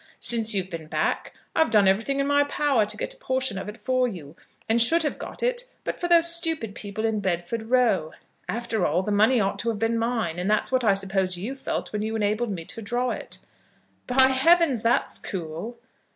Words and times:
Since 0.19 0.55
you've 0.55 0.71
been 0.71 0.87
back, 0.87 1.31
I've 1.55 1.69
done 1.69 1.87
everything 1.87 2.19
in 2.19 2.25
my 2.25 2.43
power 2.45 2.87
to 2.87 2.97
get 2.97 3.13
a 3.13 3.17
portion 3.17 3.59
of 3.59 3.69
it 3.69 3.77
for 3.77 4.07
you, 4.07 4.35
and 4.67 4.81
should 4.81 5.03
have 5.03 5.19
got 5.19 5.43
it, 5.43 5.65
but 5.83 5.99
for 5.99 6.07
those 6.07 6.33
stupid 6.33 6.73
people 6.73 7.05
in 7.05 7.19
Bedford 7.19 7.69
Row. 7.69 8.11
After 8.49 8.83
all, 8.83 9.03
the 9.03 9.11
money 9.11 9.39
ought 9.39 9.59
to 9.59 9.69
have 9.69 9.77
been 9.77 9.99
mine, 9.99 10.39
and 10.39 10.49
that's 10.49 10.71
what 10.71 10.83
I 10.83 10.95
suppose 10.95 11.37
you 11.37 11.55
felt 11.55 11.93
when 11.93 12.01
you 12.01 12.15
enabled 12.15 12.49
me 12.51 12.65
to 12.65 12.81
draw 12.81 13.11
it." 13.11 13.37
"By 14.07 14.29
heavens, 14.29 14.81
that's 14.81 15.19
cool!" 15.19 15.77